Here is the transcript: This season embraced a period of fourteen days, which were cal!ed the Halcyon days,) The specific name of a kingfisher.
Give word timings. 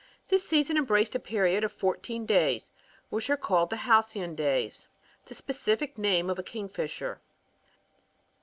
This 0.29 0.43
season 0.49 0.77
embraced 0.77 1.13
a 1.13 1.19
period 1.19 1.63
of 1.63 1.71
fourteen 1.71 2.25
days, 2.25 2.71
which 3.11 3.29
were 3.29 3.37
cal!ed 3.37 3.69
the 3.69 3.75
Halcyon 3.75 4.33
days,) 4.33 4.87
The 5.25 5.35
specific 5.35 5.95
name 5.95 6.27
of 6.27 6.39
a 6.39 6.43
kingfisher. 6.43 7.21